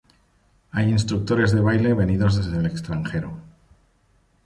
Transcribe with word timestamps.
Hay 0.71 0.89
instructores 0.89 1.51
de 1.51 1.61
baile 1.61 1.93
venidos 1.93 2.35
desde 2.35 2.57
el 2.57 2.65
extranjero. 2.65 3.33